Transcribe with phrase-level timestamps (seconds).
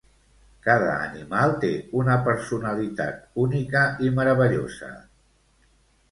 [0.67, 1.67] Cada animal té
[1.99, 4.89] una personalitat única i meravellosa.